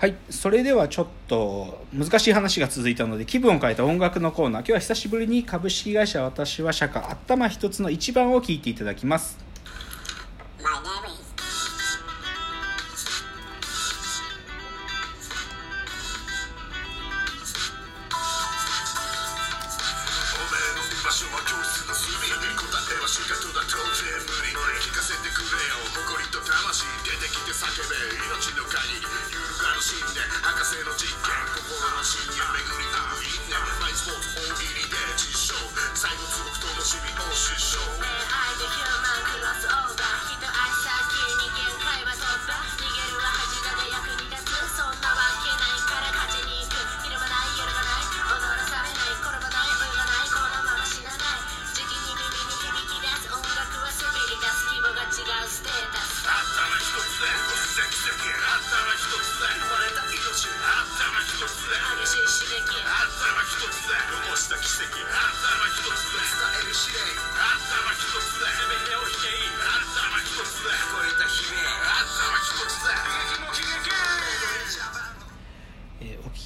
[0.00, 4.62] はいそれではちょっと難しい話が続いたので気分を変えた音楽のコーナー。
[4.62, 9.36] 今日は久しぶりに株式会社私は社歌頭一つの一番を聞いていただきます。
[26.40, 27.94] 魂出てきて叫べ。
[28.16, 29.29] 命の限り揺るがぬ
[29.90, 31.34] 信念博士の実験。
[31.66, 32.99] 心の深夜巡り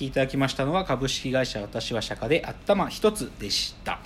[0.05, 4.01] 聞きいただきましたのは株式会社私は社歌で頭一つでした。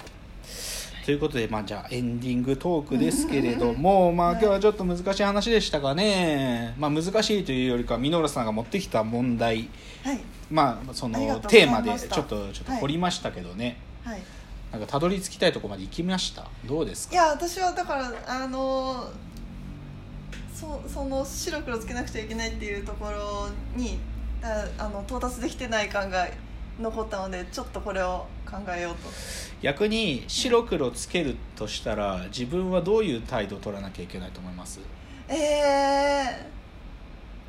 [1.04, 9.70] ということで、まあ、じゃあエンディングトークですけれども、まあ、今日はちょっと難しい話でしたかね、まあ、難しいというよりか箕浦さんが持ってきた問題、
[10.04, 10.20] はい。
[10.50, 14.20] まあ、そのテーマでちょっとちょっと掘りましたけどね、はい。
[14.70, 16.46] なんかたどり着きたいところまで行きました。
[16.66, 17.14] どうですか？
[17.14, 19.10] いや私はだからあの
[20.54, 23.98] そその白黒つけなくちゃいけないっていうところに
[24.42, 26.28] ああの到達できてない感が
[26.80, 29.08] 残ったのでちょっとこれを考えようと。
[29.60, 34.78] 逆に白黒つけるとしたら自分はどういう態度を取らなきゃいけないと思います？
[35.28, 35.34] え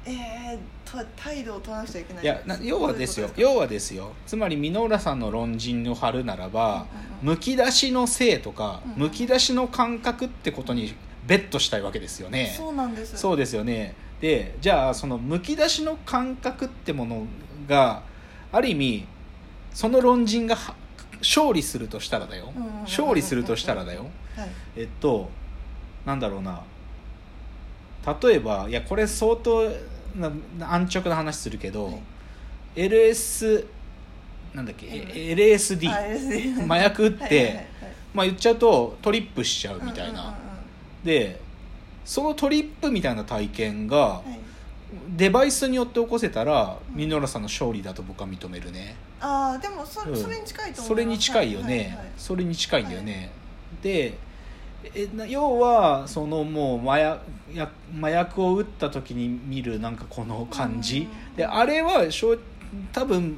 [0.06, 2.24] ー、えー、と態度を取らなくちゃいけない。
[2.24, 3.30] いやな要はですよ。
[3.38, 4.14] 要はですよ。
[4.26, 6.88] つまり箕浦さんの論陣を張るならば、
[7.22, 10.96] むき出しの性とか、むき出しの感覚ってことに
[11.28, 12.56] ベットしたいわけですよね。
[12.58, 13.16] そうなんです。
[13.16, 17.26] そうですよねでじゃあそのむき出しの感覚ってもの
[17.68, 18.04] が
[18.52, 19.08] ある意味
[19.74, 20.76] その論陣がは
[21.20, 22.52] 勝利するとしたらだよ。
[22.84, 24.06] 勝利するとしたらだよ。
[24.36, 24.50] はい。
[24.78, 25.30] えっと
[26.06, 26.62] なんだろうな。
[28.22, 29.70] 例えばいやこれ相当
[30.16, 30.32] な
[30.62, 32.00] 安直な話するけど、はい。
[32.76, 33.66] LS
[34.54, 35.90] なんだっけ、うん LSD
[36.66, 37.66] 麻薬打ってはいはいはいはい。
[38.14, 40.36] まあ言っちゃうとトリップしちゃうみたいな、
[41.04, 41.40] で
[42.10, 44.24] そのトリップみたいな体験が
[45.16, 48.96] デバイスによって起こせたら箕浦さんの勝利だと僕は認めるね。
[49.22, 50.18] ああでもそ,、うん。
[50.18, 50.88] それに近いと思います。
[50.88, 53.30] それに近いよね、はいそれに近いんだよね、
[53.84, 54.18] で
[54.96, 57.22] えな要はそのもう麻薬
[57.54, 61.36] や麻薬を打った時に見るなんかこの感じ、うん。
[61.36, 62.40] であれはしょう
[62.92, 63.36] 多分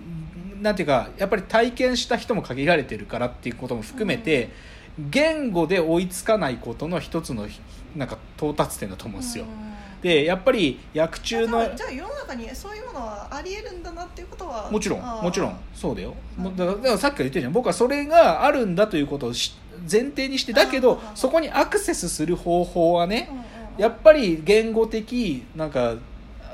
[0.61, 4.49] なんていうかやっぱり体験した人も限られてるからっていうことも含めて、
[4.97, 7.49] 言語で追いつかないことの一つの
[7.95, 10.01] なんか到達点だと思うんですよ、うん。
[10.01, 16.13] でやっぱり薬中のじゃあ世の中にそういうものはありえるんだなっていうことはもちろんもちろんそうだよ。
[16.37, 17.53] うんもうだからさっきから言ってるじゃん。
[17.53, 19.55] 僕はそれがあるんだということをし
[19.91, 23.29] 前提にしてだけどうんそこにアクセスする方法はね
[23.77, 25.95] やっぱり言語的なんか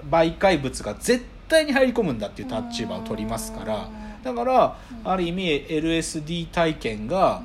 [0.09, 3.89] 媒介物が絶対に入り込むんだっていう立場を取りますから。
[4.23, 7.41] だからうんある意味 LSD 体験が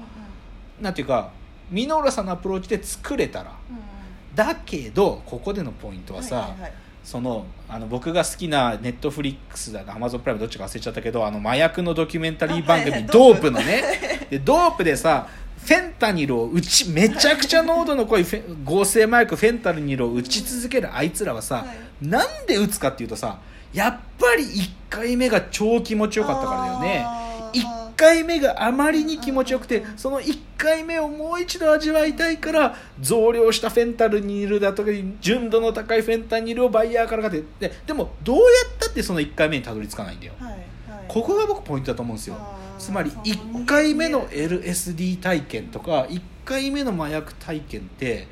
[0.81, 1.31] なんていうか
[1.73, 3.53] 箕浦さんのアプローチで作れたら。
[4.35, 6.73] だけどここでのポイントはさ、はいはいはい。
[7.05, 13.13] そのあの僕が好きなネットフリックスだかアマゾンプライムどっちか忘れちゃったけどあの麻薬のドキュメンタリー番組「あはいはい。
[13.13, 14.27] ドープ」のね。
[14.31, 15.27] でドープでさ
[15.59, 22.09] フェンタニルを打ちめちゃくちゃ濃度の濃いフェ合成麻薬フェンタニルを打ち続けるあいつらはさ、はい。
[22.09, 23.39] なんで打つかっていうとさ
[23.73, 27.03] やっぱり1回目が超気持ちよかったからだよね。
[27.05, 27.61] あー。
[27.61, 34.91] 1回目があまりに気持ちよくてその1回目をもう一度味わいたいから増量したフェンタニルだとか
[35.21, 40.33] 純度の高いフェンタニルをバイヤーから買ってででもどうやったってその1回目にたどり着かないんだよ。
[40.41, 40.61] はいはい。
[41.07, 42.37] ここが僕ポイントだと思うんですよ。
[42.77, 48.27] つまりその1回目の LSD 体験とか1回目の麻薬体験って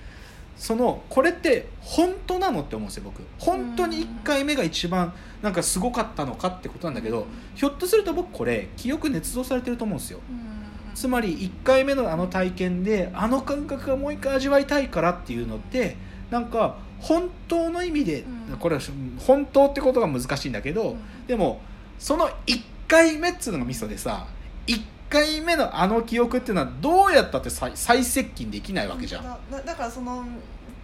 [0.60, 3.22] そのこれって本当なのって思うんですよ僕。
[3.38, 10.20] 本当に1回目が一番なんかすごかったのかってことなんだけどひょっとすると僕これ記憶捏造されてると思うんですよ。
[10.28, 10.94] うん。
[10.94, 15.96] つまり1回目のあの体験であの感覚がもう一回味わいたいからっていうのって
[16.30, 18.56] なんか本当の意味でうん。
[18.58, 18.82] これは
[19.18, 21.26] 本当ってことが難しいんだけど、うん。
[21.26, 21.62] でも
[21.98, 24.26] その1回目っつうのがミソでさ
[24.66, 24.78] 1
[25.10, 29.24] 回目のあの記憶っていうのはどうやったって再再接近できないわけじゃん、
[29.66, 30.24] だからその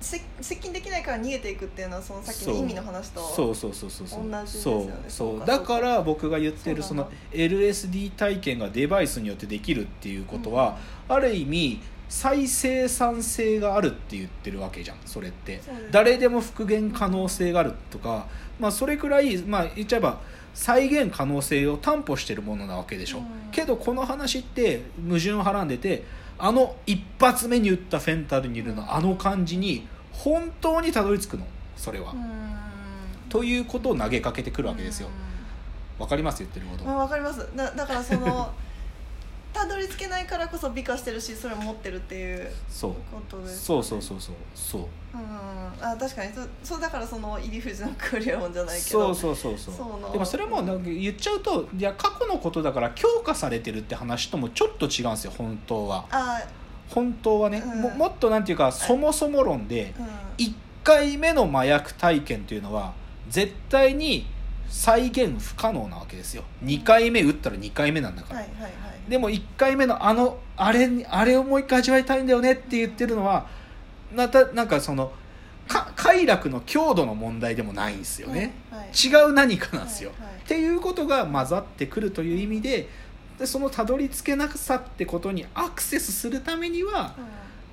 [0.01, 4.91] せ接近できないから逃げていくっていうのはそのさっきの意味の話とそうそうそうそうそうそう。
[5.09, 5.47] そそう。
[5.47, 10.77] だから僕が言ってるそうの LSD 体験がデバイスによってできるっていうことは、
[11.09, 15.61] ある意味再生産性があるって言ってるわけじゃんそれって。
[15.91, 18.27] 誰でも復元可能性があるとか、
[18.61, 20.21] まあ、それくらい、まあ、言っちゃえば
[20.57, 23.25] 再現可能性を担保してるものなわけでしょ、うん。
[23.53, 26.03] けどこの話って矛盾をはらんでて
[26.39, 33.29] あの一発目に打ったフェンタルニルのあの感じに本当にたどり着くのそれは、うん。
[33.29, 35.09] ということを投げかけてくるわけですよ。
[35.99, 36.39] わかります？
[36.39, 37.47] 言ってること、まあ、わかります。
[37.55, 38.51] だだからその
[39.57, 42.93] たどり着けないからこそ美化してるしそれを持ってるっていうそう。
[43.13, 44.35] ことですそうそうそうそう。
[44.55, 44.83] そう。
[45.15, 45.21] うん。
[45.81, 46.33] あ確かに。
[46.35, 49.15] そそうだからその入り口のクレヨンじゃないけど。
[49.15, 49.75] そうそうそうそう。
[49.75, 56.05] そうなでもそれもなんか言っちゃうといや過去のことだから強化されてるって話ともちょっと違うんですよ本当は。
[56.11, 56.41] あ
[56.91, 57.83] 本当はね、うん。
[57.83, 60.07] ももっとなんていうかそもそも論でうん。
[60.45, 60.55] 1
[60.85, 62.93] 回目の麻薬体験というのは
[63.29, 64.27] 絶対に
[64.69, 66.45] 再現不可能なわけですよ。
[66.65, 68.73] 2回目打ったら2回目なんだから、はいはいはい。
[69.11, 73.47] でも1回目のあのあれにあれをもう一回味わいたいんだよねって言ってるのは
[74.15, 75.13] またなんかその
[75.69, 79.27] か快楽の強度の問題でもないんですよね、はいはい。
[79.29, 80.37] 違う何かなんですよ、はいはい。
[80.37, 82.89] っていうことが混ざってくるという意味で
[83.39, 87.15] でそのたどり着けなさってことにアクセスするためには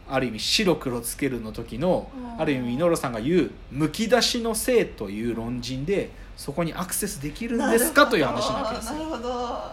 [0.09, 2.41] ある意味白黒つけるの時のうん。
[2.41, 8.93] ある意味ミノルさんが言うむき出しの性という論陣でそこにアクセスできるんですかという話なわけですよ。
[8.93, 9.71] なるほど。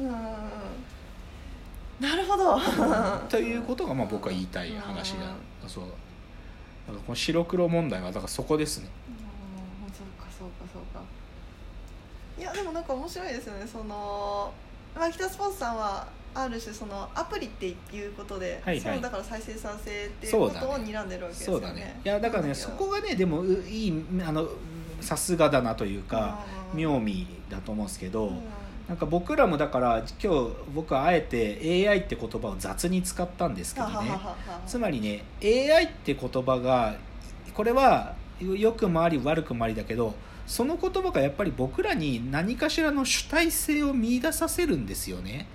[0.00, 0.06] うん。
[0.06, 0.12] うん。
[2.00, 2.60] なるほど。
[3.28, 5.18] ということがまあ僕は言いたい話だ
[5.66, 5.84] そう。
[5.84, 5.94] だか
[6.88, 8.88] らこの白黒問題はだからそこですね。
[9.08, 9.92] うん。
[9.92, 11.00] そうかそうかそうか。
[12.38, 13.66] いやでもなんか面白いですよね。
[13.66, 14.52] その
[14.94, 18.80] まあ北スポーツさんはある種そのアプリっていうことで、はいはい。
[18.80, 21.58] そのだから再生産性っていうことを睨んでるわけですよね。
[21.58, 22.00] そうだね。
[22.04, 24.48] いやだからねそこがねでもういいあの
[25.02, 26.40] さすがだなというか
[26.72, 26.78] うん。
[26.78, 28.40] 妙味だと思うんですけど、うん。
[28.88, 34.18] なんか僕らもだから今日僕はあえて AI って言葉を雑に使ったんですけどね。
[34.66, 36.96] つまりね AI って言葉が
[37.54, 40.14] これは良くもあり悪くもありだけど
[40.46, 45.46] その言葉がやっぱり僕らに何かしらの主体性を見出させるんですよね。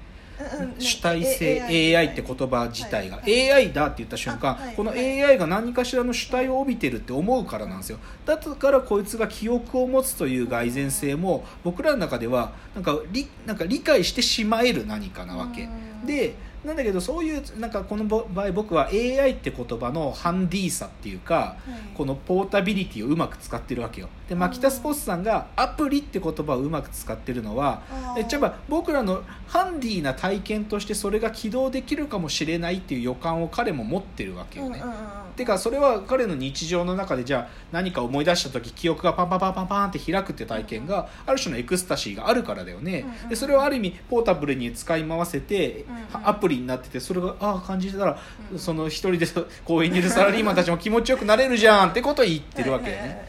[0.77, 5.23] 主体性 AI, って言葉自体が、AI だって言った瞬間、このはい。
[5.23, 7.99] AI が何かしらの主体を帯びてるって思うからなんですよ。
[8.25, 15.63] だからこいつが記憶を持つという蓋然性も僕らの中ではなんか理なんか理解してしまえる何かなわけ。
[15.63, 15.67] う
[16.03, 16.05] ん。
[16.05, 21.95] でなんだけどそういうなんかこの場合僕は AI って言葉のハンディーさっていうかはい。
[21.95, 24.09] このポータビリティをうまく使ってるわけよ。
[24.27, 28.15] でマキタスポーツさんがアプリって言葉をうまく使ってるのはあー。
[28.15, 34.79] 言っちゃえば僕らのハンディーな体験としてそれが起動できるかもしれないっていう予感を彼も持ってるわけよね。
[34.83, 43.01] うんうんうんてかそれは彼の日常の中でじゃあ何か思い出した時記憶がパンパンパンパンパンって開くって体験がある種のエクスタシーがあるからだよね。
[43.01, 43.29] うんうん。
[43.29, 46.27] でそれをある意味ポータブルに使い回せてうんうん。
[46.27, 48.19] アプリになっててそれがああ感じてたら
[48.51, 48.59] うん。
[48.59, 49.27] その一人で
[49.65, 53.19] 公園にいるサラリーマンたちも気持ちよくなれるじゃんってことを言ってるわけよはいはいはい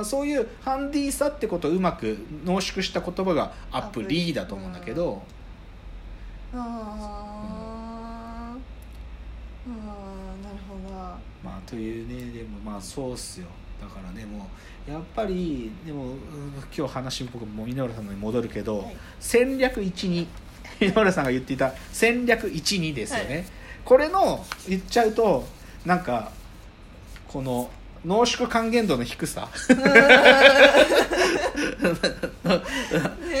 [0.00, 5.22] ねそういうハンディーさってことをうまく濃縮した言葉がアプリだと思うんだけど。
[6.52, 9.76] あーうん
[10.42, 10.94] なるほど。
[10.94, 13.46] なまあというねでもまあそうっすよ。
[13.80, 14.48] だからねも
[14.88, 16.16] うやっぱりでもうん
[16.76, 18.96] 今日話僕も井上さんのに戻るけど、はい。
[19.20, 20.26] 戦略12
[20.80, 23.44] 井上さんが言っていた戦略12ですよね、はい。
[23.84, 25.46] これの言っちゃうと
[25.84, 26.30] なんか
[27.28, 27.70] この
[28.04, 29.48] 濃縮還元度の低さ。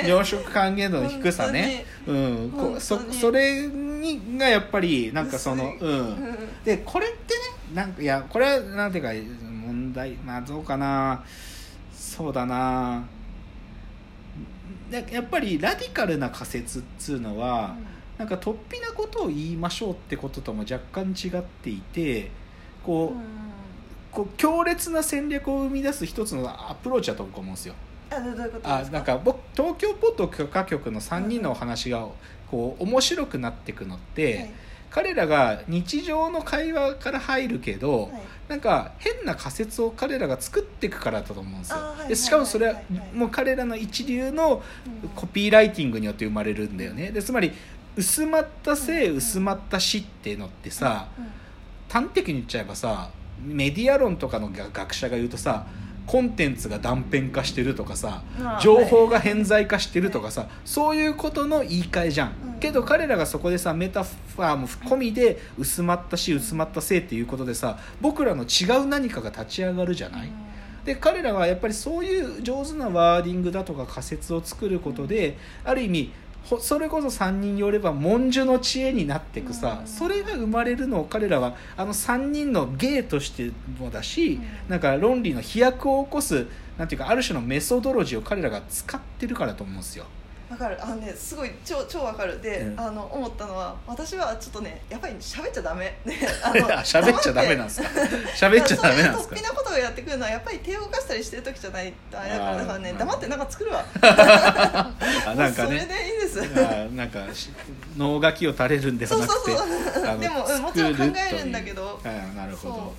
[0.04, 6.36] 濃縮還元度の低さね、うん、こそそれにがやっぱりなんかそのうん。
[6.64, 7.40] でこれってね
[7.74, 9.12] なんかいやこれはなんていうか
[9.44, 11.24] 問題まあどうかな。
[11.94, 13.06] そうだな
[14.90, 17.76] でやっぱりラディカルな仮説っつうのは、
[18.16, 22.30] なんか突飛なことを言いましょうってこととも若干違っていて
[22.84, 23.12] こ
[24.12, 27.74] う,、こう強烈な戦略を生み出す一つのアプローチだと思うんですよ。
[28.10, 32.08] あどういうことあなんか僕東京ポッド許可局の3人のお話が
[32.50, 34.50] こう面白くなっていくのって、はい
[34.90, 38.12] 彼らが日常の会話から入るけど、はい。
[38.48, 41.78] なんか変な仮説を彼らが作っていくからだと思うんですよ。
[42.08, 44.62] でしかもそれははいはいもう彼らの一流の
[45.04, 45.08] うん。
[45.10, 47.10] コピーライティングによって生まれるんだよね。
[47.10, 47.52] でつまり
[47.96, 51.26] 薄まった性薄まった死っていうのってさうん
[51.88, 53.10] 端的に言っちゃえばさ
[53.42, 55.66] メディア論とかの学学者が言うとさ
[56.06, 58.22] コンテンツが断片化してるとかさ
[58.60, 70.30] 情報が偏在化してるとかさそういうことの言い換えじゃん、うんけど彼らがそこでさメタファーも込みで薄まったし薄まったせいっていうことでさ僕らの違う何かが立ち上がるじゃない、
[70.84, 76.12] で彼らはやっぱりそういう上手なワーディングだとか仮説を作ることである意味
[76.48, 79.86] ほそれこそ3人によれば文殊の知恵になっていくさ、うん。
[79.86, 84.70] それが生まれるのを彼らはあの3人の芸としてもだし、うん。
[84.70, 86.46] なんか論理の飛躍を起こす
[86.78, 90.06] なんていうかある種のメソドロジーを彼らが使ってるからと思うんですよ。
[90.50, 90.82] わかる。
[90.82, 92.40] あのねすごい超超わかる。
[92.40, 92.80] で、うん。
[92.80, 95.98] あの思ったのは私はちょっとねやっぱり喋っちゃダメ。
[96.06, 96.50] で あ
[96.84, 97.88] 喋っちゃダメなんですか？
[98.34, 99.36] 喋っちゃダメなんですか？
[99.36, 102.58] そういう突飛なことをやってくるのはやっぱり手を動かしたりしてる時じゃないとあれだからあー。
[102.60, 103.84] だからねうん黙ってなんか作るわ。
[104.02, 106.40] あなんかそれねでいいです。
[106.40, 107.50] あなんかし
[107.96, 109.68] 脳書きを垂れるんではなくてそうそう
[110.04, 110.18] そう。
[110.18, 112.00] でもうんもちろん考えるんだけど。
[112.02, 112.74] というあなるほど。
[112.74, 112.94] そ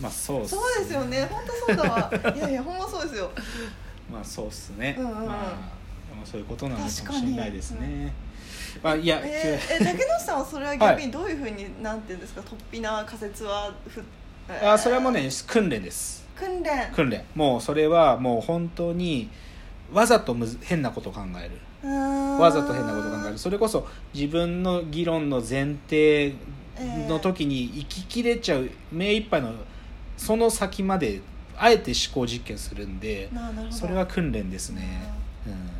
[0.00, 1.26] まあそうっすそうですよね。
[1.30, 2.12] 本当そうだわ。
[2.34, 3.30] いやいやほんまそうですよ。
[4.10, 5.26] まあそうっすね、うんうんうん。
[5.26, 5.79] まあ
[6.20, 8.12] でもそういうことなのかもしれないですね、
[8.82, 14.02] まあいや、えー、え竹野内さんはそれは逆にどういうふうに、なんていうんですか突飛な仮説はふ、
[14.48, 16.26] えーあそれはもうね訓練です。
[16.36, 16.90] 訓練。
[16.92, 17.24] 訓練。
[17.34, 19.30] もうそれはもう本当に
[19.92, 21.88] わざとむず変なことを考える。
[21.88, 23.38] わわざと変なことを考える。
[23.38, 26.34] それこそ自分の議論の前提
[27.08, 29.52] の時に生ききれちゃう目いっぱいの
[30.16, 31.20] その先まで
[31.60, 33.28] あえて思考実験するんで
[33.70, 35.12] それは訓練ですね、
[35.46, 35.70] うん、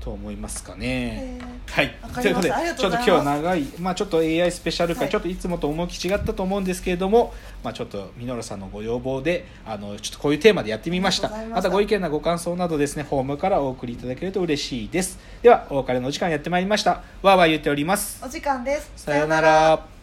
[0.00, 1.38] と思いますかね。
[1.40, 1.72] えー。
[1.72, 1.94] はい。
[2.22, 11.28] ということでちょっと今日長い、まあ、ちょっと AI スペシャル回、はいちょっといつもと思いき違ったと思うんですけれども、まあ、ちょっとミノルさんのご要望であのちょっとこういうテーマでやってみました。
[11.28, 15.18] ましたご意見やご感想などですねフォームからお送りいただけると嬉しいです。
[15.42, 16.90] ではお別れのお時間やってまいりました。
[17.22, 18.22] わーわー言っております。
[18.24, 18.92] お時間です。
[18.96, 19.97] さようなら